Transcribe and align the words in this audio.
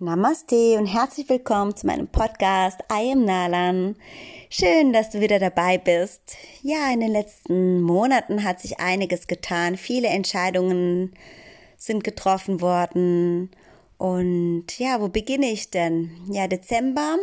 Namaste 0.00 0.78
und 0.78 0.86
herzlich 0.86 1.28
willkommen 1.28 1.74
zu 1.74 1.84
meinem 1.84 2.06
Podcast 2.06 2.78
I 2.88 3.10
am 3.10 3.24
Nalan. 3.24 3.96
Schön, 4.48 4.92
dass 4.92 5.10
du 5.10 5.20
wieder 5.20 5.40
dabei 5.40 5.76
bist. 5.76 6.36
Ja, 6.62 6.92
in 6.92 7.00
den 7.00 7.10
letzten 7.10 7.82
Monaten 7.82 8.44
hat 8.44 8.60
sich 8.60 8.78
einiges 8.78 9.26
getan. 9.26 9.76
Viele 9.76 10.06
Entscheidungen 10.06 11.14
sind 11.76 12.04
getroffen 12.04 12.60
worden. 12.60 13.50
Und 13.96 14.66
ja, 14.78 15.00
wo 15.00 15.08
beginne 15.08 15.50
ich 15.50 15.70
denn? 15.70 16.12
Ja, 16.30 16.46
Dezember. 16.46 17.16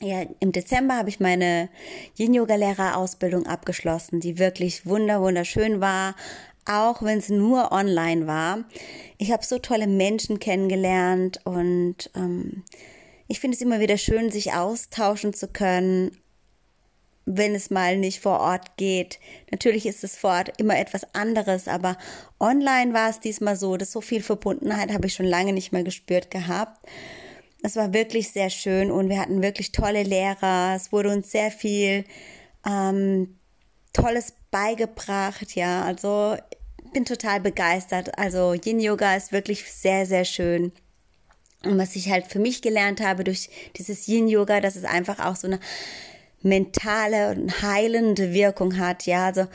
Ja, 0.00 0.22
im 0.40 0.50
Dezember 0.50 0.96
habe 0.96 1.10
ich 1.10 1.20
meine 1.20 1.68
Yin-Yoga-Lehrerausbildung 2.16 3.46
abgeschlossen, 3.46 4.18
die 4.18 4.38
wirklich 4.38 4.86
wunder 4.86 5.20
wunderschön 5.20 5.82
war, 5.82 6.14
auch 6.66 7.02
wenn 7.02 7.18
es 7.18 7.28
nur 7.28 7.72
online 7.72 8.26
war. 8.26 8.64
Ich 9.18 9.32
habe 9.32 9.44
so 9.44 9.58
tolle 9.58 9.86
Menschen 9.86 10.38
kennengelernt 10.38 11.40
und 11.44 12.10
ähm, 12.14 12.64
ich 13.28 13.40
finde 13.40 13.56
es 13.56 13.62
immer 13.62 13.80
wieder 13.80 13.96
schön, 13.96 14.30
sich 14.30 14.52
austauschen 14.52 15.32
zu 15.32 15.48
können, 15.48 16.16
wenn 17.26 17.54
es 17.54 17.70
mal 17.70 17.96
nicht 17.96 18.20
vor 18.20 18.40
Ort 18.40 18.76
geht. 18.76 19.18
Natürlich 19.50 19.86
ist 19.86 20.04
es 20.04 20.16
vor 20.16 20.30
Ort 20.30 20.52
immer 20.58 20.78
etwas 20.78 21.14
anderes, 21.14 21.68
aber 21.68 21.96
online 22.38 22.92
war 22.92 23.08
es 23.08 23.20
diesmal 23.20 23.56
so, 23.56 23.76
dass 23.76 23.92
so 23.92 24.00
viel 24.00 24.22
Verbundenheit 24.22 24.92
habe 24.92 25.06
ich 25.06 25.14
schon 25.14 25.26
lange 25.26 25.52
nicht 25.52 25.72
mehr 25.72 25.84
gespürt 25.84 26.30
gehabt. 26.30 26.86
Es 27.62 27.76
war 27.76 27.94
wirklich 27.94 28.30
sehr 28.30 28.50
schön 28.50 28.90
und 28.90 29.08
wir 29.08 29.18
hatten 29.18 29.42
wirklich 29.42 29.72
tolle 29.72 30.02
Lehrer. 30.02 30.74
Es 30.76 30.92
wurde 30.92 31.10
uns 31.10 31.30
sehr 31.30 31.50
viel 31.50 32.04
ähm, 32.66 33.38
Tolles 33.94 34.34
beigebracht, 34.50 35.54
ja. 35.54 35.82
Also 35.82 36.36
bin 36.94 37.04
total 37.04 37.40
begeistert. 37.40 38.18
Also 38.18 38.54
Yin 38.54 38.80
Yoga 38.80 39.14
ist 39.14 39.32
wirklich 39.32 39.70
sehr, 39.70 40.06
sehr 40.06 40.24
schön. 40.24 40.72
Und 41.64 41.78
was 41.78 41.96
ich 41.96 42.10
halt 42.10 42.26
für 42.26 42.38
mich 42.38 42.62
gelernt 42.62 43.02
habe 43.02 43.24
durch 43.24 43.50
dieses 43.76 44.08
Yin 44.08 44.28
Yoga, 44.28 44.60
dass 44.60 44.76
es 44.76 44.84
einfach 44.84 45.18
auch 45.18 45.36
so 45.36 45.46
eine 45.46 45.60
mentale 46.42 47.30
und 47.30 47.62
heilende 47.62 48.32
Wirkung 48.32 48.78
hat. 48.78 49.06
Ja, 49.06 49.26
also, 49.26 49.46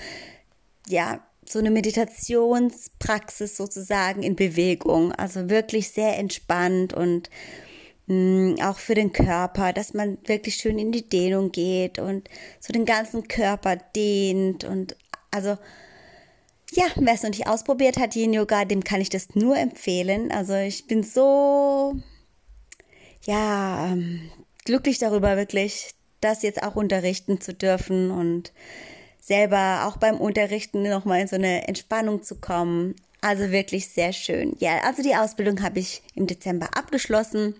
ja, 0.87 1.23
so 1.47 1.59
eine 1.59 1.71
Meditationspraxis 1.71 3.57
sozusagen 3.57 4.21
in 4.21 4.35
Bewegung. 4.35 5.11
Also 5.13 5.49
wirklich 5.49 5.89
sehr 5.89 6.17
entspannt 6.17 6.93
und 6.93 7.29
mm, 8.07 8.55
auch 8.61 8.77
für 8.77 8.95
den 8.95 9.13
Körper, 9.13 9.73
dass 9.73 9.93
man 9.93 10.17
wirklich 10.25 10.55
schön 10.55 10.77
in 10.77 10.91
die 10.91 11.07
Dehnung 11.07 11.51
geht 11.51 11.99
und 11.99 12.29
so 12.59 12.73
den 12.73 12.85
ganzen 12.85 13.27
Körper 13.27 13.77
dehnt 13.95 14.63
und 14.63 14.95
also 15.31 15.57
ja, 16.71 16.85
wer 16.95 17.13
es 17.13 17.23
noch 17.23 17.29
nicht 17.29 17.47
ausprobiert 17.47 17.97
hat, 17.97 18.15
Yin 18.15 18.33
Yoga, 18.33 18.65
dem 18.65 18.83
kann 18.83 19.01
ich 19.01 19.09
das 19.09 19.35
nur 19.35 19.57
empfehlen. 19.57 20.31
Also 20.31 20.53
ich 20.55 20.87
bin 20.87 21.03
so, 21.03 21.95
ja, 23.25 23.87
ähm, 23.87 24.29
glücklich 24.65 24.99
darüber 24.99 25.35
wirklich, 25.37 25.91
das 26.21 26.43
jetzt 26.43 26.61
auch 26.61 26.75
unterrichten 26.75 27.41
zu 27.41 27.53
dürfen 27.53 28.11
und 28.11 28.51
selber 29.21 29.85
auch 29.85 29.97
beim 29.97 30.17
Unterrichten 30.17 30.83
nochmal 30.83 31.21
in 31.21 31.27
so 31.27 31.35
eine 31.35 31.67
Entspannung 31.67 32.23
zu 32.23 32.35
kommen. 32.35 32.95
Also 33.21 33.51
wirklich 33.51 33.89
sehr 33.89 34.13
schön. 34.13 34.55
Ja, 34.59 34.79
also 34.83 35.03
die 35.03 35.15
Ausbildung 35.15 35.61
habe 35.61 35.79
ich 35.79 36.01
im 36.15 36.27
Dezember 36.27 36.69
abgeschlossen. 36.77 37.55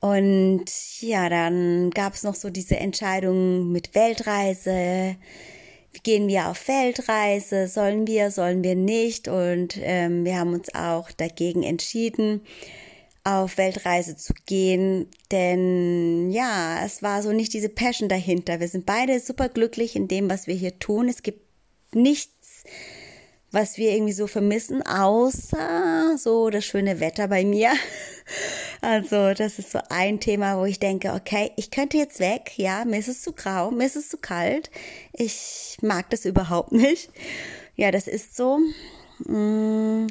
Und 0.00 0.64
ja, 1.00 1.28
dann 1.28 1.90
gab 1.90 2.14
es 2.14 2.22
noch 2.22 2.34
so 2.34 2.50
diese 2.50 2.76
Entscheidung 2.76 3.72
mit 3.72 3.94
Weltreise 3.94 5.16
gehen 6.02 6.28
wir 6.28 6.48
auf 6.48 6.58
Feldreise, 6.58 7.68
sollen 7.68 8.06
wir, 8.06 8.30
sollen 8.30 8.62
wir 8.62 8.74
nicht. 8.74 9.28
Und 9.28 9.78
ähm, 9.80 10.24
wir 10.24 10.38
haben 10.38 10.52
uns 10.52 10.74
auch 10.74 11.10
dagegen 11.12 11.62
entschieden, 11.62 12.42
auf 13.24 13.58
Weltreise 13.58 14.16
zu 14.16 14.34
gehen, 14.46 15.08
denn 15.32 16.30
ja, 16.30 16.84
es 16.84 17.02
war 17.02 17.22
so 17.22 17.32
nicht 17.32 17.52
diese 17.52 17.68
Passion 17.68 18.08
dahinter. 18.08 18.60
Wir 18.60 18.68
sind 18.68 18.86
beide 18.86 19.18
super 19.18 19.48
glücklich 19.48 19.96
in 19.96 20.06
dem, 20.06 20.30
was 20.30 20.46
wir 20.46 20.54
hier 20.54 20.78
tun. 20.78 21.08
Es 21.08 21.24
gibt 21.24 21.42
nichts, 21.92 22.62
was 23.50 23.78
wir 23.78 23.90
irgendwie 23.90 24.12
so 24.12 24.28
vermissen, 24.28 24.86
außer 24.86 26.16
so 26.18 26.50
das 26.50 26.64
schöne 26.64 27.00
Wetter 27.00 27.26
bei 27.26 27.44
mir. 27.44 27.72
Also 28.80 29.34
das 29.34 29.58
ist 29.58 29.70
so 29.70 29.80
ein 29.88 30.20
Thema, 30.20 30.58
wo 30.58 30.64
ich 30.64 30.78
denke, 30.78 31.12
okay, 31.12 31.52
ich 31.56 31.70
könnte 31.70 31.96
jetzt 31.96 32.20
weg. 32.20 32.52
Ja, 32.56 32.84
mir 32.84 32.98
ist 32.98 33.08
es 33.08 33.22
zu 33.22 33.32
grau, 33.32 33.70
mir 33.70 33.86
ist 33.86 33.96
es 33.96 34.08
zu 34.08 34.18
kalt. 34.18 34.70
Ich 35.12 35.78
mag 35.82 36.10
das 36.10 36.24
überhaupt 36.24 36.72
nicht. 36.72 37.10
Ja, 37.74 37.90
das 37.90 38.06
ist 38.06 38.36
so. 38.36 38.58
Mm, 39.24 40.06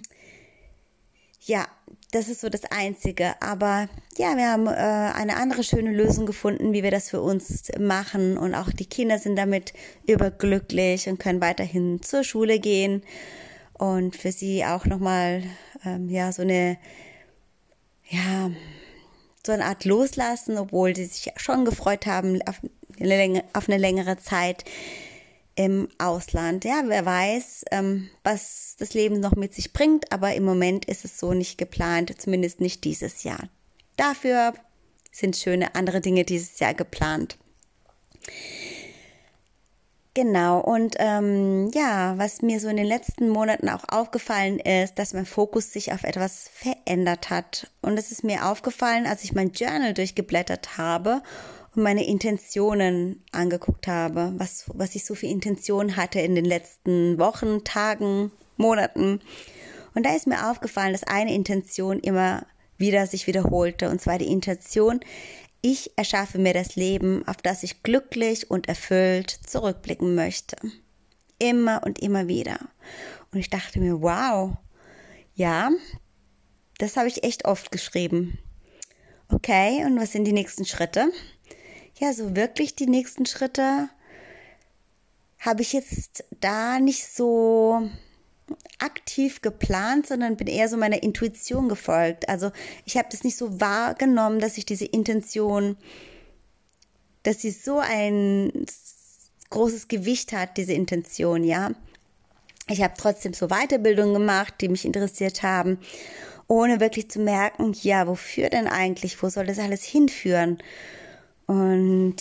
ja, 1.42 1.68
das 2.12 2.30
ist 2.30 2.42
so 2.42 2.50
das 2.50 2.66
Einzige. 2.66 3.42
Aber 3.42 3.88
ja, 4.18 4.36
wir 4.38 4.50
haben 4.50 4.68
äh, 4.68 4.72
eine 4.72 5.38
andere 5.38 5.64
schöne 5.64 5.92
Lösung 5.92 6.26
gefunden, 6.26 6.74
wie 6.74 6.84
wir 6.84 6.92
das 6.92 7.10
für 7.10 7.22
uns 7.22 7.72
machen. 7.80 8.38
Und 8.38 8.56
auch 8.56 8.72
die 8.72 8.86
Kinder 8.86 9.20
sind 9.20 9.36
damit 9.36 9.74
überglücklich 10.08 11.08
und 11.08 11.20
können 11.20 11.42
weiterhin 11.42 12.02
zur 12.02 12.24
Schule 12.24 12.60
gehen. 12.60 13.04
Und 13.74 14.16
für 14.16 14.32
sie 14.32 14.66
auch 14.66 14.86
nochmal, 14.86 15.44
ähm, 15.86 16.10
ja, 16.10 16.32
so 16.32 16.44
eine 16.44 16.78
ja, 18.10 18.52
so 19.46 19.52
eine 19.52 19.66
Art 19.66 19.86
Loslassen, 19.86 20.58
obwohl 20.58 20.96
sie 20.96 21.06
sich 21.06 21.32
schon 21.38 21.66
gefreut 21.66 22.06
haben 22.06 22.42
auf 22.48 22.62
eine, 23.00 23.44
auf 23.54 23.68
eine 23.70 23.78
längere 23.78 24.18
Zeit 24.18 24.66
im 25.56 25.88
Ausland. 25.98 26.66
Ja, 26.66 26.84
wer 26.86 27.06
weiß, 27.06 27.66
ähm, 27.72 28.10
was 28.24 28.76
das 28.78 28.94
Leben 28.94 29.20
noch 29.20 29.36
mit 29.36 29.54
sich 29.54 29.72
bringt, 29.74 30.12
aber 30.12 30.34
im 30.36 30.44
Moment 30.44 30.86
ist 30.86 31.06
es 31.06 31.18
so 31.18 31.34
nicht 31.34 31.58
geplant, 31.58 32.14
zumindest 32.20 32.60
nicht 32.60 32.84
dieses 32.84 33.24
Jahr. 33.24 33.50
Dafür 33.96 34.54
sind 35.12 35.38
schöne 35.38 35.76
andere 35.76 36.02
Dinge 36.02 36.26
dieses 36.26 36.60
Jahr 36.60 36.74
geplant. 36.74 37.38
Genau, 40.16 40.62
und 40.62 40.96
ähm, 41.00 41.70
ja, 41.74 42.18
was 42.18 42.42
mir 42.42 42.62
so 42.62 42.70
in 42.70 42.78
den 42.78 42.86
letzten 42.86 43.28
Monaten 43.28 43.68
auch 43.68 43.84
aufgefallen 43.90 44.60
ist, 44.60 44.98
dass 44.98 45.14
mein 45.14 45.26
Fokus 45.26 45.74
sich 45.74 45.92
auf 45.92 46.06
etwas 46.06 46.50
verändert 46.54 47.30
hat. 47.30 47.70
Und 47.82 48.00
es 48.00 48.14
ist 48.14 48.24
mir 48.24 48.46
aufgefallen, 48.50 49.08
als 49.08 49.26
ich 49.26 49.34
mein 49.34 49.52
Journal 49.52 49.94
durchgeblättert 49.94 50.78
habe 50.78 51.22
und 51.76 51.84
meine 51.84 52.08
Intentionen 52.08 53.26
angeguckt 53.34 53.90
habe, 53.90 54.32
was, 54.38 54.64
was 54.74 54.96
ich 54.96 55.04
so 55.04 55.16
für 55.16 55.28
Intentionen 55.28 55.98
hatte 55.98 56.22
in 56.22 56.34
den 56.34 56.46
letzten 56.46 57.20
Wochen, 57.20 57.66
Tagen, 57.66 58.32
Monaten. 58.56 59.20
Und 59.96 60.06
da 60.06 60.16
ist 60.16 60.28
mir 60.28 60.50
aufgefallen, 60.50 60.94
dass 60.94 61.04
eine 61.04 61.34
Intention 61.34 62.00
immer 62.00 62.46
wieder 62.78 63.06
sich 63.06 63.28
wiederholte, 63.28 63.90
und 63.90 64.00
zwar 64.00 64.18
die 64.18 64.32
Intention, 64.32 65.02
ich 65.66 65.98
erschaffe 65.98 66.38
mir 66.38 66.54
das 66.54 66.76
Leben, 66.76 67.28
auf 67.28 67.38
das 67.38 67.64
ich 67.64 67.82
glücklich 67.82 68.52
und 68.52 68.70
erfüllt 68.70 69.32
zurückblicken 69.32 70.14
möchte. 70.14 70.56
Immer 71.40 71.82
und 71.84 71.98
immer 71.98 72.28
wieder. 72.28 72.60
Und 73.32 73.40
ich 73.40 73.50
dachte 73.50 73.80
mir, 73.80 74.00
wow, 74.00 74.56
ja, 75.34 75.72
das 76.78 76.98
habe 76.98 77.08
ich 77.08 77.24
echt 77.24 77.46
oft 77.46 77.72
geschrieben. 77.72 78.38
Okay, 79.30 79.84
und 79.86 80.00
was 80.00 80.12
sind 80.12 80.26
die 80.26 80.34
nächsten 80.34 80.66
Schritte? 80.66 81.12
Ja, 81.98 82.14
so 82.14 82.36
wirklich 82.36 82.76
die 82.76 82.86
nächsten 82.86 83.26
Schritte 83.26 83.90
habe 85.40 85.64
ich 85.64 85.74
jetzt 85.74 86.26
da 86.42 86.80
nicht 86.80 87.08
so 87.08 87.90
aktiv 88.80 89.42
geplant, 89.42 90.08
sondern 90.08 90.38
bin 90.38 90.48
eher 90.48 90.70
so 90.70 90.78
meiner 90.78 91.02
Intuition 91.02 91.70
gefolgt. 91.70 92.30
Also 92.30 92.52
ich 92.86 92.98
habe 92.98 93.08
das 93.12 93.24
nicht 93.24 93.38
so 93.38 93.60
wahrgenommen, 93.60 94.40
dass 94.40 94.58
ich 94.58 94.66
diese 94.66 94.86
Intention, 94.86 95.78
dass 97.24 97.42
sie 97.42 97.52
so 97.52 97.80
ein 97.80 98.66
großes 99.50 99.88
Gewicht 99.88 100.34
hat, 100.34 100.58
diese 100.58 100.74
Intention, 100.74 101.44
ja. 101.44 101.72
Ich 102.68 102.82
habe 102.82 102.96
trotzdem 102.98 103.34
so 103.34 103.48
Weiterbildungen 103.48 104.14
gemacht, 104.14 104.56
die 104.60 104.70
mich 104.70 104.86
interessiert 104.86 105.44
haben, 105.44 105.80
ohne 106.48 106.80
wirklich 106.80 107.10
zu 107.10 107.20
merken, 107.20 107.74
ja, 107.82 108.08
wofür 108.08 108.50
denn 108.50 108.68
eigentlich, 108.68 109.22
wo 109.22 109.30
soll 109.30 109.46
das 109.46 109.60
alles 109.60 109.84
hinführen? 109.84 110.58
Und 111.46 112.16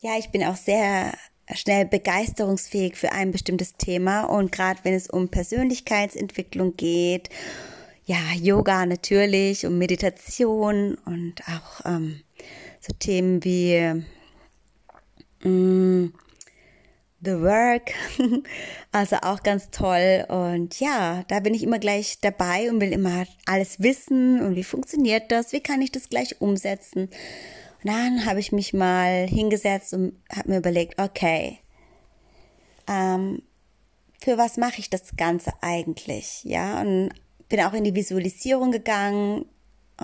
ja, 0.00 0.18
ich 0.18 0.30
bin 0.30 0.44
auch 0.44 0.56
sehr 0.56 1.14
schnell 1.52 1.84
begeisterungsfähig 1.84 2.96
für 2.96 3.12
ein 3.12 3.30
bestimmtes 3.30 3.74
Thema. 3.74 4.24
Und 4.24 4.52
gerade 4.52 4.80
wenn 4.82 4.94
es 4.94 5.08
um 5.10 5.28
Persönlichkeitsentwicklung 5.28 6.76
geht, 6.76 7.28
ja, 8.06 8.18
Yoga 8.38 8.86
natürlich 8.86 9.64
und 9.66 9.78
Meditation 9.78 10.96
und 11.06 11.34
auch 11.48 11.86
ähm, 11.86 12.20
so 12.80 12.92
Themen 12.98 13.42
wie 13.44 14.04
mm, 15.42 16.12
The 17.20 17.40
Work, 17.40 17.92
also 18.92 19.16
auch 19.22 19.42
ganz 19.42 19.70
toll. 19.70 20.26
Und 20.28 20.78
ja, 20.80 21.24
da 21.28 21.40
bin 21.40 21.54
ich 21.54 21.62
immer 21.62 21.78
gleich 21.78 22.18
dabei 22.20 22.70
und 22.70 22.80
will 22.80 22.92
immer 22.92 23.24
alles 23.46 23.80
wissen 23.80 24.42
und 24.42 24.56
wie 24.56 24.64
funktioniert 24.64 25.32
das, 25.32 25.52
wie 25.52 25.60
kann 25.60 25.80
ich 25.80 25.90
das 25.90 26.10
gleich 26.10 26.40
umsetzen 26.42 27.08
dann 27.84 28.26
habe 28.26 28.40
ich 28.40 28.52
mich 28.52 28.72
mal 28.72 29.26
hingesetzt 29.26 29.94
und 29.94 30.18
habe 30.34 30.50
mir 30.50 30.58
überlegt, 30.58 31.00
okay, 31.00 31.58
ähm, 32.88 33.42
für 34.22 34.38
was 34.38 34.56
mache 34.56 34.78
ich 34.78 34.90
das 34.90 35.16
Ganze 35.16 35.52
eigentlich? 35.60 36.42
Ja, 36.44 36.80
und 36.80 37.10
bin 37.48 37.60
auch 37.60 37.74
in 37.74 37.84
die 37.84 37.94
Visualisierung 37.94 38.72
gegangen. 38.72 39.46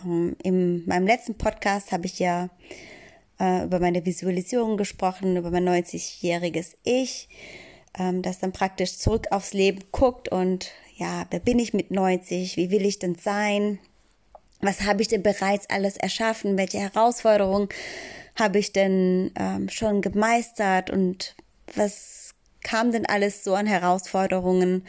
Ähm, 0.05 0.37
in 0.43 0.87
meinem 0.87 1.07
letzten 1.07 1.37
Podcast 1.37 1.91
habe 1.91 2.07
ich 2.07 2.19
ja 2.19 2.51
äh, 3.41 3.65
über 3.65 3.81
meine 3.81 4.05
Visualisierung 4.05 4.77
gesprochen, 4.77 5.37
über 5.37 5.51
mein 5.51 5.69
90-jähriges 5.69 6.77
Ich, 6.85 7.29
ähm, 7.99 8.23
das 8.23 8.39
dann 8.39 8.53
praktisch 8.53 8.99
zurück 8.99 9.29
aufs 9.31 9.55
Leben 9.55 9.85
guckt 9.91 10.31
und 10.31 10.71
ja, 10.97 11.27
wer 11.31 11.41
bin 11.41 11.59
ich 11.59 11.73
mit 11.73 11.91
90? 11.91 12.59
Wie 12.59 12.71
will 12.71 12.85
ich 12.85 12.99
denn 12.99 13.15
sein? 13.15 13.79
Was 14.61 14.83
habe 14.83 15.03
ich 15.03 15.09
denn 15.09 15.23
bereits 15.23 15.69
alles 15.71 15.97
erschaffen? 15.97 16.59
Welche 16.59 16.79
Herausforderungen 16.79 17.69
habe 18.39 18.59
ich 18.59 18.73
denn 18.73 19.33
ähm, 19.37 19.69
schon 19.69 20.03
gemeistert? 20.03 20.91
Und 20.91 21.35
was 21.75 22.35
kam 22.63 22.93
denn 22.93 23.07
alles 23.07 23.43
so 23.45 23.55
an 23.55 23.67
Herausforderungen? 23.67 24.85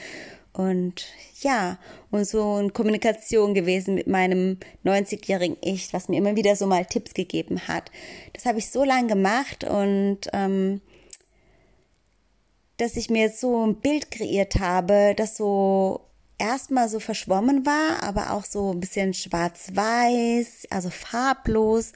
Und 0.54 1.06
ja, 1.40 1.78
und 2.12 2.26
so 2.28 2.58
in 2.58 2.74
Kommunikation 2.74 3.54
gewesen 3.54 3.96
mit 3.96 4.08
meinem 4.08 4.58
90-jährigen 4.84 5.58
Ich, 5.62 5.94
was 5.94 6.10
mir 6.10 6.18
immer 6.18 6.36
wieder 6.36 6.56
so 6.56 6.68
mal 6.68 6.86
Tipps 6.86 7.14
gegeben 7.14 7.68
hat. 7.68 7.90
Das 8.34 8.46
habe 8.46 8.60
ich 8.60 8.70
so 8.70 8.84
lange 8.84 9.08
gemacht 9.08 9.64
und 9.64 10.20
ähm, 10.34 10.82
dass 12.78 12.98
ich 12.98 13.10
mir 13.10 13.24
jetzt 13.24 13.40
so 13.40 13.66
ein 13.66 13.76
Bild 13.76 14.12
kreiert 14.12 14.56
habe, 14.60 15.14
das 15.16 15.38
so 15.38 16.02
erstmal 16.42 16.90
so 16.90 17.00
verschwommen 17.00 17.66
war, 17.66 18.04
aber 18.04 18.34
auch 18.34 18.46
so 18.46 18.72
ein 18.72 18.80
bisschen 18.80 19.14
schwarz-weiß, 19.14 20.68
also 20.72 20.90
farblos. 20.90 21.92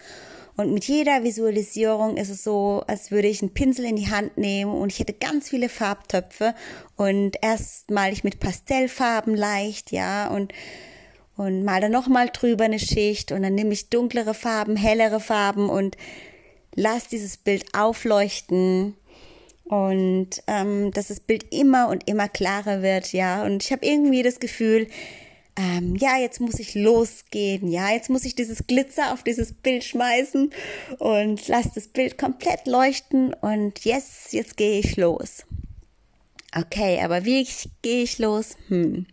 Und 0.56 0.74
mit 0.74 0.86
jeder 0.86 1.24
Visualisierung 1.24 2.15
ist 2.15 2.30
es 2.30 2.44
so, 2.44 2.83
als 2.88 3.12
würde 3.12 3.27
ich 3.27 3.42
einen 3.42 3.53
Pinsel 3.53 3.86
in 3.86 3.97
die 3.97 4.09
Hand 4.09 4.38
nehmen 4.38 4.71
und 4.71 4.92
ich 4.92 5.00
hätte 5.00 5.13
ganz 5.13 5.50
viele 5.50 5.68
Farbtöpfe. 5.68 6.53
Und 6.95 7.38
erst 7.42 7.92
mal 7.92 8.13
ich 8.13 8.24
mit 8.24 8.39
Pastellfarben 8.39 9.36
leicht, 9.36 9.92
ja, 9.92 10.27
und 10.27 10.53
und 11.38 11.65
mal 11.65 11.81
dann 11.81 11.91
nochmal 11.91 12.30
drüber 12.30 12.63
eine 12.63 12.80
Schicht 12.80 13.33
und 13.33 13.44
dann 13.44 13.56
nehme 13.56 13.74
ich 13.74 13.89
dunklere 13.89 14.33
Farben, 14.33 14.77
hellere 14.77 15.19
Farben 15.19 15.69
und 15.69 15.98
lass 16.75 17.09
dieses 17.09 17.36
Bild 17.36 17.65
aufleuchten 17.77 18.95
und 19.65 20.29
ähm, 20.47 20.91
dass 20.91 21.07
das 21.07 21.19
Bild 21.19 21.53
immer 21.53 21.89
und 21.89 22.07
immer 22.07 22.29
klarer 22.29 22.81
wird, 22.81 23.13
ja. 23.13 23.44
Und 23.44 23.63
ich 23.63 23.71
habe 23.71 23.85
irgendwie 23.85 24.23
das 24.23 24.39
Gefühl, 24.39 24.88
ähm, 25.57 25.95
ja, 25.95 26.17
jetzt 26.17 26.41
muss 26.41 26.59
ich 26.59 26.75
losgehen, 26.75 27.69
ja, 27.69 27.91
jetzt 27.91 28.09
muss 28.09 28.25
ich 28.25 28.35
dieses 28.35 28.67
Glitzer 28.67 29.13
auf 29.13 29.23
dieses 29.23 29.53
Bild 29.53 29.83
schmeißen 29.83 30.51
und 31.00 31.47
lass 31.47 31.73
das 31.73 31.88
Bild 31.88 32.17
komplett 32.17 32.67
leuchten 32.67 33.33
und 33.33 33.85
yes, 33.85 34.27
jetzt 34.31 34.57
gehe 34.57 34.79
ich 34.79 34.97
los. 34.97 35.45
Okay, 36.53 37.00
aber 37.01 37.25
wie 37.25 37.47
gehe 37.81 38.03
ich 38.03 38.19
los? 38.19 38.57
Hm. 38.67 39.06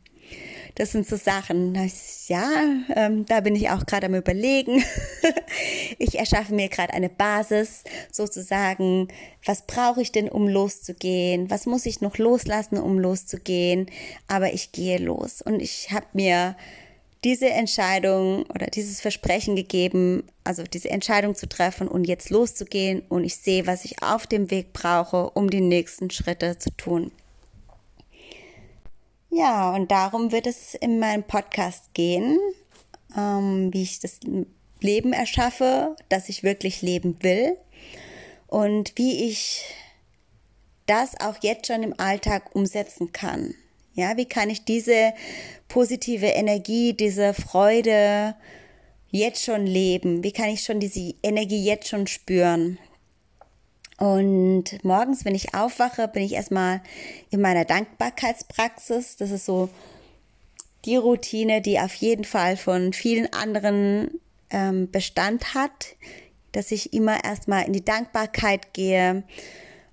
Das 0.75 0.93
sind 0.93 1.07
so 1.07 1.17
Sachen, 1.17 1.75
ja, 2.29 2.51
ähm, 2.97 3.27
da 3.27 3.41
bin 3.41 3.55
ich 3.55 3.69
auch 3.69 3.85
gerade 3.85 4.07
am 4.07 4.15
Überlegen. 4.15 4.83
ich 5.99 6.19
erschaffe 6.19 6.55
mir 6.55 6.69
gerade 6.69 6.95
eine 6.95 7.11
Basis, 7.11 7.85
sozusagen, 8.11 9.09
was 9.45 9.67
brauche 9.67 10.01
ich 10.01 10.13
denn, 10.13 10.31
um 10.31 10.49
loszugehen? 10.49 11.51
Was 11.51 11.67
muss 11.67 11.85
ich 11.85 12.01
noch 12.01 12.17
loslassen, 12.17 12.79
um 12.79 12.99
loszugehen? 12.99 13.87
Aber 14.29 14.55
ich 14.55 14.73
gehe 14.73 14.99
los 14.99 15.43
und 15.43 15.61
ich 15.61 15.91
habe 15.91 16.07
mir 16.15 16.57
diese 17.25 17.51
Entscheidung 17.51 18.45
oder 18.47 18.67
dieses 18.67 19.01
Versprechen 19.01 19.55
gegeben, 19.55 20.25
also 20.43 20.65
diese 20.65 20.91
Entscheidung 20.91 21.35
zu 21.35 21.49
treffen 21.49 21.87
und 21.87 22.05
jetzt 22.05 22.31
loszugehen 22.31 23.03
und 23.09 23.25
ich 23.25 23.37
sehe, 23.37 23.67
was 23.67 23.85
ich 23.85 24.03
auf 24.03 24.27
dem 24.27 24.51
Weg 24.51 24.73
brauche, 24.73 25.31
um 25.31 25.49
die 25.49 25.61
nächsten 25.61 26.11
Schritte 26.11 26.59
zu 26.59 26.71
tun. 26.77 27.13
Ja, 29.35 29.75
und 29.75 29.91
darum 29.91 30.31
wird 30.31 30.47
es 30.47 30.75
in 30.75 30.99
meinem 30.99 31.23
Podcast 31.23 31.95
gehen, 31.95 32.39
ähm, 33.17 33.73
wie 33.73 33.83
ich 33.83 33.99
das 33.99 34.21
Leben 34.81 35.15
erschaffe, 35.15 35.97
das 36.11 36.29
ich 36.29 36.43
wirklich 36.43 36.83
leben 36.83 37.17
will 37.23 37.57
und 38.47 38.93
wie 38.97 39.31
ich 39.31 39.65
das 40.85 41.19
auch 41.19 41.37
jetzt 41.41 41.69
schon 41.69 41.83
im 41.83 41.99
Alltag 41.99 42.55
umsetzen 42.55 43.13
kann. 43.13 43.55
Ja, 43.95 44.19
wie 44.19 44.27
kann 44.27 44.51
ich 44.51 44.67
diese 44.67 45.15
positive 45.67 46.27
Energie, 46.27 46.93
diese 46.93 47.33
Freude 47.33 48.35
jetzt 49.11 49.43
schon 49.43 49.67
leben? 49.67 50.23
Wie 50.23 50.33
kann 50.33 50.51
ich 50.51 50.63
schon 50.63 50.79
diese 50.79 51.15
Energie 51.23 51.65
jetzt 51.65 51.89
schon 51.89 52.07
spüren? 52.07 52.79
Und 54.03 54.83
morgens, 54.83 55.25
wenn 55.25 55.37
ich 55.37 55.55
aufwache, 55.55 56.09
bin 56.09 56.25
ich 56.25 56.33
erstmal 56.33 56.81
in 57.31 57.41
meiner 57.41 57.65
Dankbarkeitspraxis. 57.65 59.17
Das 59.17 59.31
ist 59.31 59.47
so 59.47 59.69
die 60.85 60.97
Routine, 60.97 61.61
die 61.61 61.79
auf 61.79 61.95
jeden 61.95 62.25
Fall 62.25 62.57
von 62.57 62.93
vielen 62.93 63.33
anderen 63.33 64.11
ähm, 64.51 64.91
Bestand 64.91 65.55
hat, 65.55 65.95
dass 66.51 66.73
ich 66.73 66.93
immer 66.93 67.23
erstmal 67.23 67.65
in 67.65 67.75
die 67.75 67.85
Dankbarkeit 67.85 68.75
gehe 68.75 69.23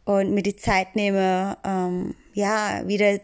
und 0.06 0.34
mir 0.34 0.42
die 0.42 0.56
Zeit 0.56 0.96
nehme, 0.96 1.60
ähm, 1.64 2.16
ja, 2.34 2.82
wieder 2.88 3.20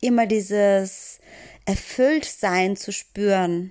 immer 0.00 0.26
dieses 0.26 1.20
Erfülltsein 1.64 2.74
zu 2.74 2.90
spüren 2.90 3.70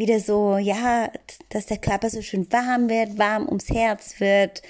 wieder 0.00 0.18
so, 0.18 0.56
ja, 0.56 1.12
dass 1.50 1.66
der 1.66 1.76
Körper 1.76 2.10
so 2.10 2.22
schön 2.22 2.50
warm 2.52 2.88
wird, 2.88 3.18
warm 3.18 3.46
ums 3.46 3.68
Herz 3.68 4.18
wird. 4.18 4.62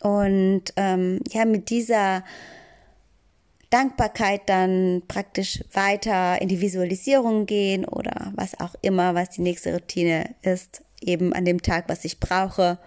Und 0.00 0.64
ähm, 0.76 1.20
ja, 1.30 1.44
mit 1.44 1.70
dieser 1.70 2.24
Dankbarkeit 3.70 4.42
dann 4.46 5.02
praktisch 5.06 5.62
weiter 5.72 6.40
in 6.40 6.48
die 6.48 6.60
Visualisierung 6.60 7.46
gehen 7.46 7.84
oder 7.84 8.32
was 8.34 8.58
auch 8.58 8.74
immer, 8.82 9.14
was 9.14 9.30
die 9.30 9.42
nächste 9.42 9.72
Routine 9.72 10.34
ist, 10.42 10.82
eben 11.00 11.32
an 11.32 11.44
dem 11.44 11.60
Tag, 11.60 11.88
was 11.88 12.04
ich 12.04 12.18
brauche. 12.18 12.78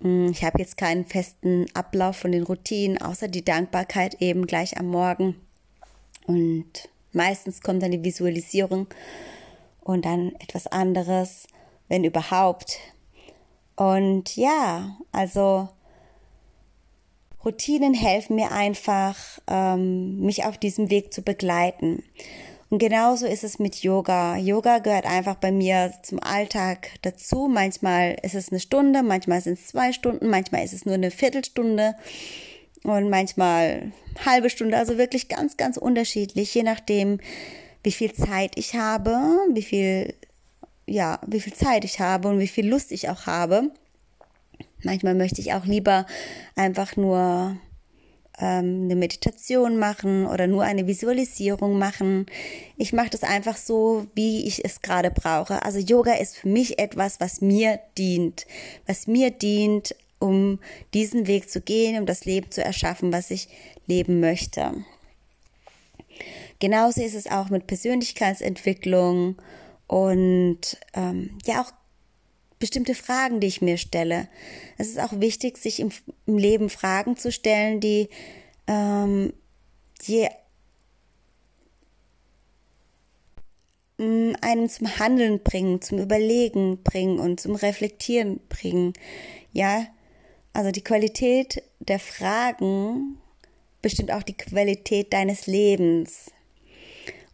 Hm, 0.00 0.30
ich 0.30 0.44
habe 0.44 0.58
jetzt 0.58 0.76
keinen 0.76 1.04
festen 1.04 1.66
Ablauf 1.74 2.16
von 2.16 2.32
den 2.32 2.44
Routinen, 2.44 3.00
außer 3.00 3.28
die 3.28 3.44
Dankbarkeit 3.44 4.20
eben 4.20 4.46
gleich 4.46 4.78
am 4.78 4.86
Morgen. 4.86 5.36
Und 6.26 6.88
meistens 7.12 7.60
kommt 7.60 7.82
dann 7.82 7.90
die 7.90 8.04
Visualisierung 8.04 8.86
und 9.84 10.04
dann 10.04 10.34
etwas 10.40 10.66
anderes, 10.66 11.46
wenn 11.88 12.04
überhaupt. 12.04 12.78
Und 13.76 14.36
ja, 14.36 14.96
also 15.12 15.68
Routinen 17.44 17.94
helfen 17.94 18.36
mir 18.36 18.52
einfach, 18.52 19.16
ähm, 19.48 20.20
mich 20.20 20.44
auf 20.44 20.58
diesem 20.58 20.90
Weg 20.90 21.12
zu 21.12 21.22
begleiten. 21.22 22.02
Und 22.70 22.78
genauso 22.78 23.26
ist 23.26 23.44
es 23.44 23.58
mit 23.58 23.82
Yoga. 23.82 24.36
Yoga 24.36 24.78
gehört 24.78 25.06
einfach 25.06 25.36
bei 25.36 25.52
mir 25.52 25.92
zum 26.02 26.20
Alltag 26.20 26.88
dazu. 27.02 27.48
Manchmal 27.48 28.16
ist 28.22 28.34
es 28.34 28.50
eine 28.50 28.60
Stunde, 28.60 29.02
manchmal 29.02 29.40
sind 29.42 29.58
es 29.58 29.68
zwei 29.68 29.92
Stunden, 29.92 30.28
manchmal 30.28 30.64
ist 30.64 30.72
es 30.72 30.86
nur 30.86 30.94
eine 30.94 31.10
Viertelstunde 31.10 31.94
und 32.82 33.10
manchmal 33.10 33.92
halbe 34.24 34.50
Stunde. 34.50 34.78
Also 34.78 34.96
wirklich 34.96 35.28
ganz, 35.28 35.56
ganz 35.56 35.76
unterschiedlich, 35.76 36.54
je 36.54 36.62
nachdem, 36.62 37.20
wie 37.84 37.92
viel 37.92 38.12
Zeit 38.12 38.52
ich 38.56 38.74
habe, 38.74 39.16
wie 39.52 39.62
viel, 39.62 40.14
ja, 40.86 41.20
wie 41.26 41.40
viel 41.40 41.54
Zeit 41.54 41.84
ich 41.84 42.00
habe 42.00 42.28
und 42.28 42.40
wie 42.40 42.48
viel 42.48 42.66
Lust 42.66 42.90
ich 42.90 43.08
auch 43.08 43.26
habe. 43.26 43.70
Manchmal 44.82 45.14
möchte 45.14 45.40
ich 45.40 45.54
auch 45.54 45.64
lieber 45.64 46.06
einfach 46.56 46.96
nur 46.96 47.56
ähm, 48.38 48.84
eine 48.84 48.96
Meditation 48.96 49.78
machen 49.78 50.26
oder 50.26 50.46
nur 50.46 50.64
eine 50.64 50.86
Visualisierung 50.86 51.78
machen. 51.78 52.26
Ich 52.76 52.92
mache 52.92 53.10
das 53.10 53.22
einfach 53.22 53.56
so, 53.56 54.06
wie 54.14 54.46
ich 54.46 54.64
es 54.64 54.82
gerade 54.82 55.10
brauche. 55.10 55.62
Also 55.62 55.78
Yoga 55.78 56.14
ist 56.14 56.36
für 56.36 56.48
mich 56.48 56.78
etwas, 56.78 57.20
was 57.20 57.40
mir 57.40 57.78
dient, 57.96 58.46
was 58.86 59.06
mir 59.06 59.30
dient, 59.30 59.94
um 60.18 60.58
diesen 60.94 61.26
Weg 61.26 61.50
zu 61.50 61.60
gehen, 61.60 61.98
um 62.00 62.06
das 62.06 62.24
Leben 62.24 62.50
zu 62.50 62.64
erschaffen, 62.64 63.12
was 63.12 63.30
ich 63.30 63.48
leben 63.86 64.20
möchte. 64.20 64.72
Genauso 66.58 67.02
ist 67.02 67.14
es 67.14 67.26
auch 67.26 67.50
mit 67.50 67.66
Persönlichkeitsentwicklung 67.66 69.36
und 69.86 70.78
ähm, 70.94 71.38
ja 71.44 71.62
auch 71.62 71.72
bestimmte 72.58 72.94
Fragen, 72.94 73.40
die 73.40 73.46
ich 73.46 73.60
mir 73.60 73.76
stelle. 73.76 74.28
Es 74.78 74.88
ist 74.88 74.98
auch 74.98 75.20
wichtig, 75.20 75.58
sich 75.58 75.80
im, 75.80 75.90
im 76.26 76.38
Leben 76.38 76.70
Fragen 76.70 77.16
zu 77.16 77.30
stellen, 77.30 77.80
die, 77.80 78.08
ähm, 78.66 79.34
die 80.06 80.26
mm, 83.98 84.32
einem 84.40 84.68
zum 84.68 84.98
Handeln 84.98 85.42
bringen, 85.42 85.82
zum 85.82 85.98
Überlegen 85.98 86.82
bringen 86.82 87.18
und 87.18 87.40
zum 87.40 87.54
Reflektieren 87.54 88.40
bringen. 88.48 88.94
Ja, 89.52 89.86
also 90.54 90.70
die 90.70 90.84
Qualität 90.84 91.62
der 91.80 91.98
Fragen 91.98 93.18
bestimmt 93.82 94.10
auch 94.10 94.22
die 94.22 94.36
Qualität 94.36 95.12
deines 95.12 95.46
Lebens. 95.46 96.30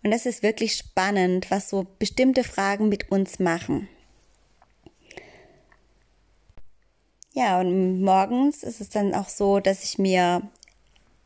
Und 0.03 0.13
das 0.13 0.27
ist 0.27 0.43
wirklich 0.43 0.77
spannend, 0.77 1.51
was 1.51 1.69
so 1.69 1.87
bestimmte 1.99 2.43
Fragen 2.45 2.89
mit 2.89 3.11
uns 3.11 3.39
machen. 3.39 3.89
Ja, 7.33 7.61
und 7.61 8.03
morgens 8.03 8.63
ist 8.63 8.81
es 8.81 8.89
dann 8.89 9.15
auch 9.15 9.29
so, 9.29 9.61
dass 9.61 9.85
ich 9.85 9.99
mir 9.99 10.43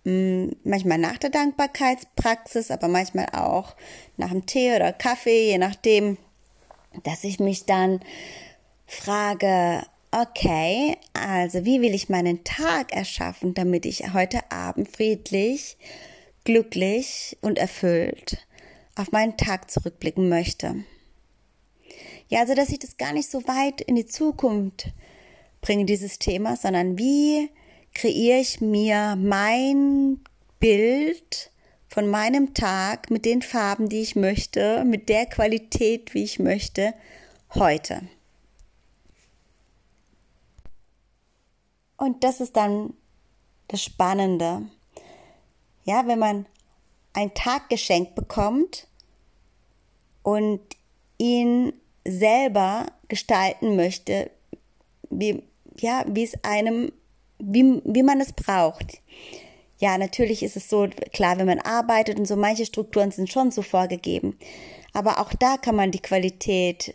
mm, 0.04 0.48
manchmal 0.64 0.98
nach 0.98 1.18
der 1.18 1.30
Dankbarkeitspraxis, 1.30 2.70
aber 2.70 2.88
manchmal 2.88 3.26
auch 3.32 3.74
nach 4.16 4.30
dem 4.30 4.44
Tee 4.44 4.74
oder 4.74 4.92
Kaffee, 4.92 5.50
je 5.50 5.58
nachdem, 5.58 6.18
dass 7.04 7.24
ich 7.24 7.40
mich 7.40 7.64
dann 7.64 8.00
frage, 8.86 9.82
okay, 10.10 10.96
also 11.14 11.64
wie 11.64 11.80
will 11.80 11.94
ich 11.94 12.08
meinen 12.08 12.44
Tag 12.44 12.92
erschaffen, 12.92 13.54
damit 13.54 13.86
ich 13.86 14.12
heute 14.12 14.50
Abend 14.52 14.88
friedlich, 14.88 15.76
glücklich 16.44 17.38
und 17.40 17.58
erfüllt 17.58 18.46
auf 18.96 19.12
meinen 19.12 19.36
Tag 19.36 19.70
zurückblicken 19.70 20.28
möchte. 20.28 20.84
Ja, 22.28 22.40
also 22.40 22.54
dass 22.54 22.70
ich 22.70 22.78
das 22.78 22.96
gar 22.96 23.12
nicht 23.12 23.30
so 23.30 23.46
weit 23.46 23.80
in 23.80 23.96
die 23.96 24.06
Zukunft 24.06 24.88
bringe, 25.60 25.84
dieses 25.84 26.18
Thema, 26.18 26.56
sondern 26.56 26.98
wie 26.98 27.50
kreiere 27.94 28.40
ich 28.40 28.60
mir 28.60 29.16
mein 29.16 30.20
Bild 30.58 31.50
von 31.88 32.08
meinem 32.08 32.54
Tag 32.54 33.10
mit 33.10 33.24
den 33.24 33.40
Farben, 33.40 33.88
die 33.88 34.02
ich 34.02 34.16
möchte, 34.16 34.84
mit 34.84 35.08
der 35.08 35.26
Qualität, 35.26 36.12
wie 36.12 36.24
ich 36.24 36.38
möchte, 36.38 36.92
heute. 37.54 38.02
Und 41.96 42.24
das 42.24 42.40
ist 42.40 42.56
dann 42.56 42.94
das 43.68 43.82
Spannende. 43.82 44.62
Ja, 45.84 46.06
wenn 46.06 46.18
man 46.18 46.46
einen 47.14 47.32
Tag 47.34 47.70
geschenkt 47.70 48.14
bekommt 48.14 48.86
und 50.22 50.60
ihn 51.18 51.72
selber 52.06 52.86
gestalten 53.08 53.76
möchte, 53.76 54.30
wie, 55.10 55.42
ja, 55.78 56.04
wie 56.08 56.24
es 56.24 56.44
einem, 56.44 56.92
wie, 57.38 57.80
wie 57.84 58.02
man 58.02 58.20
es 58.20 58.32
braucht. 58.32 59.00
Ja, 59.78 59.98
natürlich 59.98 60.42
ist 60.42 60.56
es 60.56 60.68
so, 60.68 60.88
klar, 61.12 61.38
wenn 61.38 61.46
man 61.46 61.60
arbeitet 61.60 62.18
und 62.18 62.26
so, 62.26 62.36
manche 62.36 62.66
Strukturen 62.66 63.10
sind 63.10 63.30
schon 63.30 63.50
so 63.50 63.62
vorgegeben. 63.62 64.38
Aber 64.92 65.20
auch 65.20 65.32
da 65.34 65.56
kann 65.56 65.76
man 65.76 65.90
die 65.90 66.00
Qualität 66.00 66.94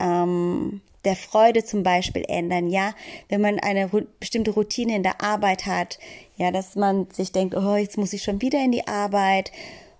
ähm, 0.00 0.80
der 1.08 1.16
Freude 1.16 1.64
zum 1.64 1.82
Beispiel 1.82 2.22
ändern, 2.28 2.68
ja, 2.68 2.94
wenn 3.30 3.40
man 3.40 3.58
eine 3.60 3.88
bestimmte 4.20 4.50
Routine 4.50 4.94
in 4.94 5.02
der 5.02 5.22
Arbeit 5.22 5.64
hat, 5.64 5.98
ja, 6.36 6.50
dass 6.50 6.76
man 6.76 7.08
sich 7.10 7.32
denkt, 7.32 7.56
oh, 7.56 7.76
jetzt 7.76 7.96
muss 7.96 8.12
ich 8.12 8.22
schon 8.22 8.42
wieder 8.42 8.62
in 8.62 8.72
die 8.72 8.86
Arbeit. 8.86 9.50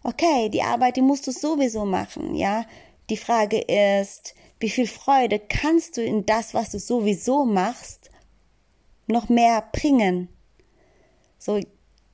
Okay, 0.03 0.51
die 0.51 0.61
Arbeit, 0.61 0.97
die 0.97 1.03
musst 1.03 1.27
du 1.27 1.33
sowieso 1.33 1.87
machen, 1.87 2.35
ja. 2.35 2.67
Die 3.09 3.17
Frage 3.17 3.59
ist, 3.59 4.35
wie 4.61 4.69
viel 4.69 4.87
Freude 4.87 5.39
kannst 5.39 5.97
du 5.97 6.05
in 6.05 6.27
das, 6.27 6.53
was 6.53 6.73
du 6.73 6.79
sowieso 6.79 7.47
machst, 7.47 8.11
noch 9.07 9.31
mehr 9.31 9.65
bringen? 9.73 10.29
So, 11.39 11.59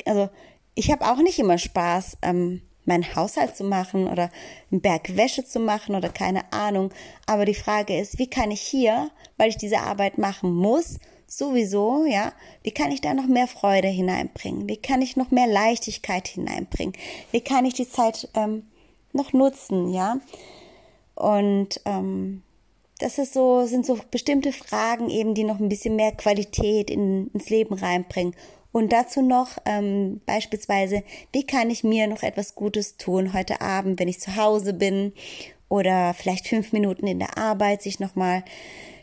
also 0.04 0.28
ich 0.76 0.92
habe 0.92 1.10
auch 1.10 1.18
nicht 1.18 1.40
immer 1.40 1.58
Spaß, 1.58 2.18
ähm, 2.22 2.62
meinen 2.86 3.14
Haushalt 3.14 3.56
zu 3.56 3.64
machen 3.64 4.08
oder 4.08 4.30
einen 4.70 4.80
Berg 4.80 5.16
Wäsche 5.16 5.44
zu 5.44 5.60
machen 5.60 5.94
oder 5.94 6.08
keine 6.08 6.52
Ahnung. 6.52 6.90
Aber 7.26 7.44
die 7.44 7.54
Frage 7.54 7.98
ist, 7.98 8.18
wie 8.18 8.28
kann 8.28 8.50
ich 8.50 8.60
hier, 8.60 9.10
weil 9.36 9.48
ich 9.48 9.56
diese 9.56 9.80
Arbeit 9.80 10.18
machen 10.18 10.54
muss, 10.54 10.98
sowieso, 11.26 12.04
ja, 12.04 12.32
wie 12.62 12.70
kann 12.70 12.92
ich 12.92 13.00
da 13.00 13.14
noch 13.14 13.26
mehr 13.26 13.46
Freude 13.46 13.88
hineinbringen? 13.88 14.68
Wie 14.68 14.76
kann 14.76 15.02
ich 15.02 15.16
noch 15.16 15.30
mehr 15.30 15.46
Leichtigkeit 15.46 16.28
hineinbringen? 16.28 16.94
Wie 17.30 17.40
kann 17.40 17.64
ich 17.64 17.74
die 17.74 17.88
Zeit 17.88 18.28
ähm, 18.34 18.64
noch 19.12 19.32
nutzen, 19.32 19.90
ja? 19.90 20.18
Und 21.14 21.80
ähm, 21.84 22.42
das 22.98 23.18
ist 23.18 23.34
so, 23.34 23.66
sind 23.66 23.86
so 23.86 23.98
bestimmte 24.10 24.52
Fragen 24.52 25.10
eben, 25.10 25.34
die 25.34 25.44
noch 25.44 25.60
ein 25.60 25.68
bisschen 25.68 25.96
mehr 25.96 26.12
Qualität 26.12 26.90
in, 26.90 27.28
ins 27.32 27.50
Leben 27.50 27.74
reinbringen. 27.74 28.34
Und 28.74 28.92
dazu 28.92 29.22
noch 29.22 29.56
ähm, 29.66 30.20
beispielsweise, 30.26 31.04
wie 31.32 31.46
kann 31.46 31.70
ich 31.70 31.84
mir 31.84 32.08
noch 32.08 32.24
etwas 32.24 32.56
Gutes 32.56 32.96
tun 32.96 33.32
heute 33.32 33.60
Abend, 33.60 34.00
wenn 34.00 34.08
ich 34.08 34.18
zu 34.18 34.34
Hause 34.34 34.74
bin 34.74 35.12
oder 35.68 36.12
vielleicht 36.12 36.48
fünf 36.48 36.72
Minuten 36.72 37.06
in 37.06 37.20
der 37.20 37.38
Arbeit, 37.38 37.82
sich 37.82 38.00
nochmal 38.00 38.42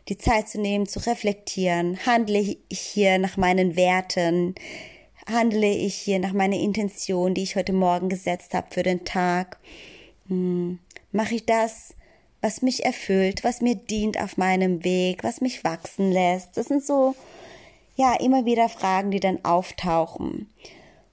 die 0.10 0.18
Zeit 0.18 0.50
zu 0.50 0.60
nehmen, 0.60 0.88
zu 0.88 1.00
reflektieren. 1.00 2.06
Handle 2.06 2.58
ich 2.68 2.80
hier 2.80 3.18
nach 3.18 3.38
meinen 3.38 3.78
Werten? 3.78 4.56
Handle 5.26 5.72
ich 5.72 5.96
hier 5.96 6.20
nach 6.20 6.34
meiner 6.34 6.60
Intention, 6.60 7.34
die 7.34 7.44
ich 7.44 7.56
heute 7.56 7.72
Morgen 7.72 8.10
gesetzt 8.10 8.54
habe 8.54 8.68
für 8.72 8.84
den 8.84 9.06
Tag? 9.06 9.58
Hm. 10.28 10.80
Mache 11.14 11.36
ich 11.36 11.46
das, 11.46 11.96
was 12.42 12.62
mich 12.62 12.84
erfüllt, 12.84 13.46
was 13.46 13.62
mir 13.62 13.76
dient 13.76 14.20
auf 14.20 14.36
meinem 14.36 14.84
Weg, 14.84 15.24
was 15.24 15.40
mich 15.40 15.64
wachsen 15.64 16.12
lässt? 16.12 16.58
Das 16.58 16.66
sind 16.66 16.84
so 16.84 17.16
ja, 17.96 18.16
immer 18.16 18.46
wieder 18.46 18.70
Fragen, 18.70 19.12
die 19.12 19.20
dann 19.20 19.44
auftauchen. 19.44 20.50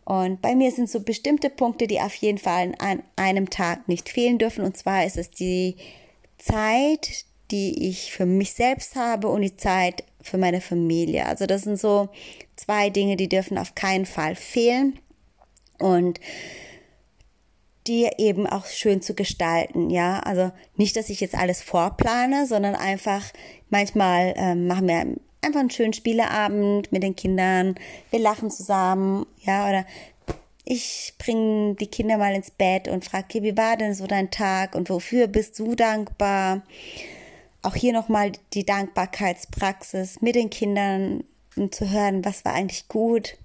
Und 0.05 0.41
bei 0.41 0.55
mir 0.55 0.71
sind 0.71 0.89
so 0.89 1.01
bestimmte 1.01 1.51
Punkte, 1.51 1.87
die 1.87 2.01
auf 2.01 2.15
jeden 2.15 2.39
Fall 2.39 2.73
an 2.79 3.03
einem 3.17 3.51
Tag 3.51 3.89
nicht 3.89 4.09
fehlen 4.09 4.39
dürfen. 4.39 4.65
Und 4.65 4.77
zwar 4.77 5.05
ist 5.05 5.19
es 5.19 5.31
die 5.31 5.77
Zeit, 6.39 7.27
die 7.51 7.89
ich 7.89 8.13
für 8.13 8.25
mich 8.25 8.55
selbst 8.55 8.97
habe 8.97 9.29
und 9.29 9.43
die 9.43 9.57
Zeit 9.57 10.05
für 10.23 10.39
meine 10.39 10.61
Familie. 10.61 11.27
Also 11.27 11.47
das 11.47 11.63
sind 11.63 11.79
so 11.79 12.09
zwei 12.57 12.89
Dinge, 12.91 13.17
die 13.17 13.29
dürfen 13.29 13.59
auf 13.59 13.75
keinen 13.75 14.07
Fall 14.07 14.35
fehlen. 14.35 14.99
Und 15.79 16.21
die 17.87 18.09
eben 18.19 18.47
auch 18.47 18.67
schön 18.67 19.01
zu 19.01 19.15
gestalten, 19.15 19.91
ja. 19.91 20.21
Also 20.21 20.53
nicht, 20.77 20.97
dass 20.97 21.09
ich 21.09 21.21
jetzt 21.21 21.35
alles 21.35 21.63
vorplane, 21.63 22.47
sondern 22.47 22.75
einfach 22.75 23.25
manchmal 23.71 24.35
ähm, 24.37 24.67
machen 24.67 24.89
wir 24.89 25.17
einfach 25.49 25.61
einen 25.61 25.71
schönen 25.71 25.95
Spieleabend 25.95 26.93
mit 26.93 27.03
den 27.03 27.17
Kindern. 27.17 27.75
Wir 28.11 28.21
lachen 28.21 28.51
zusammen, 28.51 29.27
ja, 29.41 29.69
oder 29.69 29.87
ich 30.65 31.15
bringe 31.19 31.75
die 31.77 31.87
Kinder 31.87 32.19
mal 32.19 32.35
ins 32.35 32.51
Bett 32.51 32.89
und 32.89 33.05
frage, 33.05 33.43
wie 33.43 33.57
war 33.57 33.79
denn 33.79 33.95
so 33.95 34.07
dein 34.07 34.31
Tag 34.31 34.75
und 34.75 34.91
wofür 34.91 35.27
bist 35.27 35.59
du 35.59 35.75
dankbar? 35.75 36.63
Auch 37.63 37.75
hier 37.75 37.95
nochmal 37.95 38.33
die 38.53 38.67
Dankbarkeitspraxis 38.67 40.21
mit 40.21 40.35
den 40.35 40.51
Kindern, 40.51 41.25
um 41.57 41.73
zu 41.73 41.91
hören, 41.91 42.25
was 42.25 42.45
war 42.45 42.53
eigentlich 42.53 42.87
gut 42.89 43.39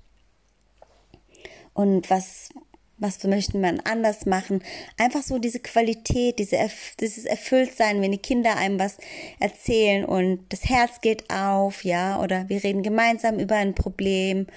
und 1.73 2.09
was, 2.09 2.49
was 2.97 3.23
möchten 3.23 3.59
man 3.59 3.79
anders 3.81 4.25
machen. 4.25 4.63
Einfach 4.97 5.23
so 5.23 5.39
diese 5.39 5.59
Qualität, 5.59 6.39
diese, 6.39 6.57
dieses 6.99 7.25
Erfülltsein, 7.25 8.01
wenn 8.01 8.11
die 8.11 8.17
Kinder 8.17 8.55
einem 8.55 8.79
was 8.79 8.97
erzählen 9.39 10.05
und 10.05 10.45
das 10.49 10.65
Herz 10.65 11.01
geht 11.01 11.29
auf, 11.29 11.83
ja, 11.83 12.21
oder 12.21 12.47
wir 12.49 12.63
reden 12.63 12.83
gemeinsam 12.83 13.39
über 13.39 13.55
ein 13.55 13.75
Problem. 13.75 14.47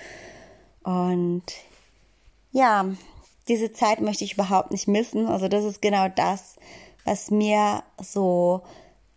Und 0.82 1.44
ja, 2.52 2.86
diese 3.48 3.72
Zeit 3.72 4.00
möchte 4.00 4.24
ich 4.24 4.34
überhaupt 4.34 4.70
nicht 4.70 4.88
missen. 4.88 5.26
Also 5.26 5.48
das 5.48 5.64
ist 5.64 5.82
genau 5.82 6.08
das, 6.08 6.56
was 7.04 7.30
mir 7.30 7.82
so 8.00 8.62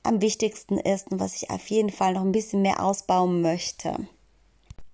am 0.04 0.22
wichtigsten 0.22 0.78
ist 0.78 1.12
und 1.12 1.20
was 1.20 1.36
ich 1.36 1.50
auf 1.50 1.68
jeden 1.68 1.90
Fall 1.90 2.14
noch 2.14 2.22
ein 2.22 2.32
bisschen 2.32 2.62
mehr 2.62 2.84
ausbauen 2.84 3.42
möchte. 3.42 4.08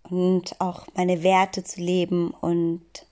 Und 0.09 0.59
auch 0.59 0.85
meine 0.95 1.23
Werte 1.23 1.63
zu 1.63 1.81
leben 1.81 2.31
und 2.31 3.04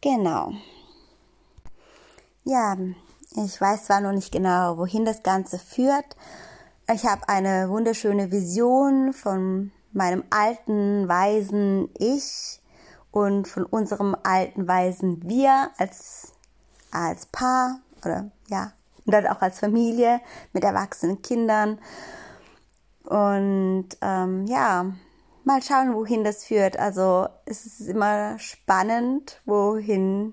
Genau. 0.00 0.52
Ja, 2.44 2.76
ich 3.44 3.60
weiß 3.60 3.86
zwar 3.86 4.00
noch 4.00 4.12
nicht 4.12 4.32
genau, 4.32 4.78
wohin 4.78 5.04
das 5.04 5.22
Ganze 5.22 5.58
führt. 5.58 6.16
Ich 6.92 7.04
habe 7.04 7.28
eine 7.28 7.68
wunderschöne 7.68 8.30
Vision 8.30 9.12
von 9.12 9.72
meinem 9.92 10.22
alten, 10.30 11.08
weisen 11.08 11.88
Ich 11.98 12.60
und 13.10 13.48
von 13.48 13.64
unserem 13.64 14.16
alten, 14.22 14.68
weisen 14.68 15.28
Wir 15.28 15.70
als, 15.78 16.32
als 16.92 17.26
Paar 17.26 17.80
oder 18.04 18.30
ja, 18.48 18.72
und 19.04 19.12
dann 19.12 19.26
auch 19.26 19.40
als 19.40 19.58
Familie 19.58 20.20
mit 20.52 20.64
erwachsenen 20.64 21.22
Kindern. 21.22 21.78
Und 23.04 23.88
ähm, 24.00 24.46
ja, 24.46 24.92
mal 25.46 25.62
schauen, 25.62 25.94
wohin 25.94 26.24
das 26.24 26.44
führt. 26.44 26.78
Also 26.78 27.28
es 27.46 27.64
ist 27.66 27.80
immer 27.88 28.38
spannend, 28.38 29.40
wohin 29.46 30.32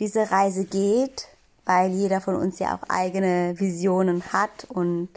diese 0.00 0.30
Reise 0.30 0.64
geht, 0.64 1.28
weil 1.66 1.90
jeder 1.92 2.20
von 2.20 2.34
uns 2.34 2.58
ja 2.58 2.74
auch 2.74 2.88
eigene 2.88 3.54
Visionen 3.60 4.22
hat 4.32 4.64
und 4.68 5.10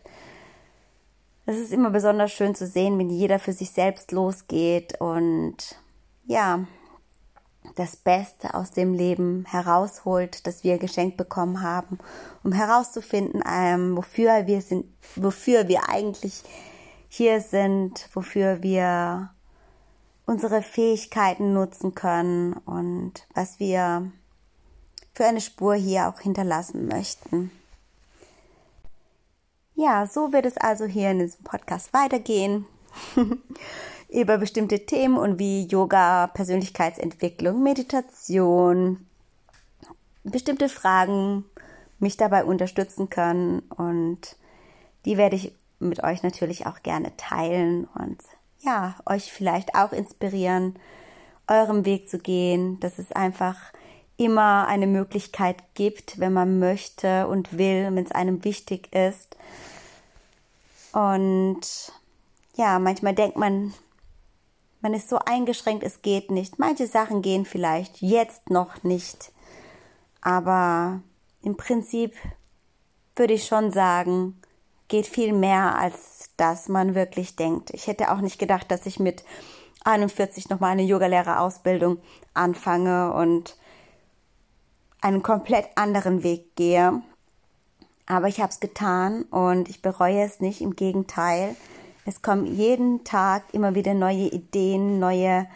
es 1.47 1.57
ist 1.57 1.71
immer 1.71 1.89
besonders 1.89 2.31
schön 2.31 2.53
zu 2.53 2.67
sehen, 2.67 2.99
wenn 2.99 3.09
jeder 3.09 3.39
für 3.39 3.53
sich 3.53 3.71
selbst 3.71 4.11
losgeht 4.11 4.99
und 4.99 5.57
ja, 6.25 6.65
das 7.75 7.95
Beste 7.95 8.53
aus 8.55 8.71
dem 8.71 8.93
Leben 8.93 9.45
herausholt, 9.47 10.45
das 10.45 10.63
wir 10.63 10.77
geschenkt 10.79 11.17
bekommen 11.17 11.61
haben, 11.61 11.97
um 12.43 12.51
herauszufinden, 12.51 13.41
ähm, 13.49 13.95
wofür 13.95 14.47
wir 14.47 14.61
sind, 14.61 14.85
wofür 15.15 15.67
wir 15.67 15.89
eigentlich 15.89 16.43
hier 17.15 17.39
sind, 17.39 18.09
wofür 18.13 18.61
wir 18.61 19.29
unsere 20.25 20.61
Fähigkeiten 20.61 21.53
nutzen 21.53 21.95
können 21.95 22.53
und 22.53 23.25
was 23.33 23.59
wir 23.59 24.11
für 25.13 25.25
eine 25.25 25.39
Spur 25.39 25.75
hier 25.75 26.09
auch 26.09 26.19
hinterlassen 26.19 26.87
möchten. 26.87 27.51
Ja, 29.75 30.07
so 30.07 30.33
wird 30.33 30.45
es 30.45 30.57
also 30.57 30.85
hier 30.85 31.11
in 31.11 31.19
diesem 31.19 31.43
Podcast 31.43 31.93
weitergehen. 31.93 32.65
über 34.09 34.37
bestimmte 34.37 34.85
Themen 34.85 35.17
und 35.17 35.39
wie 35.39 35.65
Yoga, 35.67 36.27
Persönlichkeitsentwicklung, 36.27 37.61
Meditation, 37.63 39.05
bestimmte 40.23 40.69
Fragen 40.69 41.45
mich 41.99 42.17
dabei 42.17 42.43
unterstützen 42.45 43.09
können 43.09 43.59
und 43.69 44.37
die 45.05 45.17
werde 45.17 45.35
ich 45.35 45.53
mit 45.79 46.03
euch 46.03 46.23
natürlich 46.23 46.65
auch 46.65 46.81
gerne 46.83 47.15
teilen 47.17 47.87
und 47.95 48.21
ja, 48.59 48.95
euch 49.05 49.31
vielleicht 49.31 49.75
auch 49.75 49.91
inspirieren, 49.91 50.75
eurem 51.47 51.85
Weg 51.85 52.09
zu 52.09 52.17
gehen, 52.17 52.79
dass 52.79 52.97
es 52.97 53.11
einfach 53.11 53.57
immer 54.17 54.67
eine 54.67 54.87
Möglichkeit 54.87 55.57
gibt, 55.73 56.19
wenn 56.19 56.33
man 56.33 56.59
möchte 56.59 57.27
und 57.27 57.57
will, 57.57 57.83
wenn 57.85 57.97
es 57.97 58.11
einem 58.11 58.43
wichtig 58.43 58.93
ist. 58.95 59.35
Und 60.93 61.61
ja, 62.55 62.79
manchmal 62.79 63.13
denkt 63.13 63.37
man, 63.37 63.73
man 64.81 64.93
ist 64.93 65.09
so 65.09 65.19
eingeschränkt, 65.19 65.83
es 65.83 66.01
geht 66.01 66.31
nicht. 66.31 66.59
Manche 66.59 66.87
Sachen 66.87 67.21
gehen 67.21 67.45
vielleicht 67.45 68.01
jetzt 68.01 68.49
noch 68.49 68.83
nicht. 68.83 69.31
Aber 70.21 71.01
im 71.41 71.57
Prinzip 71.57 72.13
würde 73.15 73.33
ich 73.33 73.45
schon 73.45 73.71
sagen, 73.71 74.39
geht 74.87 75.07
viel 75.07 75.33
mehr, 75.33 75.77
als 75.77 76.29
das 76.37 76.67
man 76.67 76.95
wirklich 76.95 77.35
denkt. 77.35 77.71
Ich 77.71 77.87
hätte 77.87 78.11
auch 78.11 78.21
nicht 78.21 78.39
gedacht, 78.39 78.69
dass 78.69 78.85
ich 78.85 78.99
mit 78.99 79.23
41 79.83 80.49
nochmal 80.49 80.71
eine 80.71 80.83
Yogalehrerausbildung 80.83 81.99
anfange 82.33 83.13
und 83.13 83.57
einen 85.01 85.23
komplett 85.23 85.69
anderen 85.75 86.23
Weg 86.23 86.55
gehe. 86.55 87.01
Aber 88.07 88.27
ich 88.27 88.39
habe 88.39 88.49
es 88.49 88.59
getan 88.59 89.23
und 89.23 89.69
ich 89.69 89.81
bereue 89.81 90.23
es 90.23 90.39
nicht. 90.39 90.61
Im 90.61 90.75
Gegenteil, 90.75 91.55
es 92.05 92.21
kommen 92.21 92.45
jeden 92.45 93.03
Tag 93.03 93.43
immer 93.53 93.75
wieder 93.75 93.93
neue 93.93 94.27
Ideen, 94.27 94.99
neue 94.99 95.47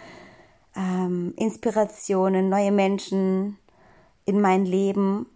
ähm, 0.76 1.34
Inspirationen, 1.36 2.50
neue 2.50 2.72
Menschen 2.72 3.58
in 4.26 4.42
mein 4.42 4.66
Leben, 4.66 5.28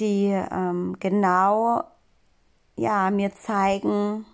die 0.00 0.26
ähm, 0.28 0.96
genau 1.00 1.84
ja 2.76 3.10
mir 3.10 3.34
zeigen, 3.34 4.24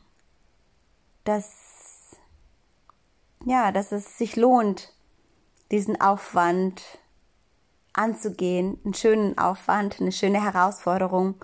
dass 1.25 2.17
ja, 3.45 3.73
dass 3.73 3.93
es 3.93 4.19
sich 4.19 4.37
lohnt, 4.37 4.93
diesen 5.71 6.01
Aufwand 6.01 6.83
anzugehen, 7.93 8.79
einen 8.85 8.95
schönen 8.95 9.37
Aufwand, 9.39 10.01
eine 10.01 10.13
schöne 10.13 10.43
Herausforderung 10.43 11.35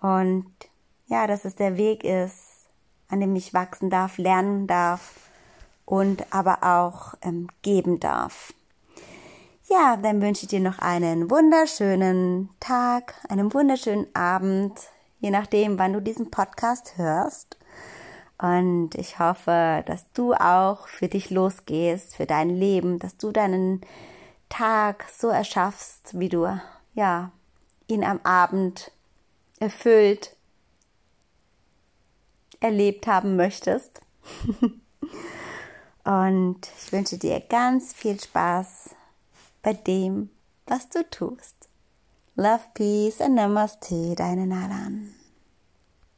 und 0.00 0.46
ja, 1.06 1.26
dass 1.26 1.44
es 1.44 1.54
der 1.54 1.76
Weg 1.76 2.04
ist, 2.04 2.68
an 3.08 3.20
dem 3.20 3.36
ich 3.36 3.54
wachsen 3.54 3.90
darf, 3.90 4.18
lernen 4.18 4.66
darf 4.66 5.14
und 5.84 6.32
aber 6.32 6.62
auch 6.62 7.14
ähm, 7.22 7.48
geben 7.62 8.00
darf. 8.00 8.52
Ja, 9.68 9.96
dann 9.96 10.20
wünsche 10.20 10.44
ich 10.44 10.48
dir 10.48 10.60
noch 10.60 10.78
einen 10.78 11.30
wunderschönen 11.30 12.50
Tag, 12.60 13.14
einen 13.28 13.52
wunderschönen 13.52 14.06
Abend, 14.14 14.78
je 15.24 15.30
nachdem, 15.30 15.78
wann 15.78 15.94
du 15.94 16.02
diesen 16.02 16.30
Podcast 16.30 16.98
hörst. 16.98 17.56
Und 18.36 18.90
ich 18.94 19.18
hoffe, 19.18 19.82
dass 19.86 20.12
du 20.12 20.34
auch 20.34 20.86
für 20.86 21.08
dich 21.08 21.30
losgehst, 21.30 22.14
für 22.14 22.26
dein 22.26 22.50
Leben, 22.50 22.98
dass 22.98 23.16
du 23.16 23.32
deinen 23.32 23.80
Tag 24.50 25.06
so 25.10 25.28
erschaffst, 25.28 26.20
wie 26.20 26.28
du, 26.28 26.60
ja, 26.92 27.32
ihn 27.86 28.04
am 28.04 28.20
Abend 28.22 28.92
erfüllt 29.60 30.36
erlebt 32.60 33.06
haben 33.06 33.36
möchtest. 33.36 34.02
Und 36.04 36.58
ich 36.78 36.92
wünsche 36.92 37.16
dir 37.16 37.40
ganz 37.40 37.94
viel 37.94 38.20
Spaß 38.20 38.90
bei 39.62 39.72
dem, 39.72 40.28
was 40.66 40.90
du 40.90 41.02
tust. 41.08 41.53
Love, 42.36 42.74
Peace 42.74 43.20
and 43.20 43.38
Namaste, 43.38 44.16
deine 44.16 44.44
Nalan. 44.44 45.23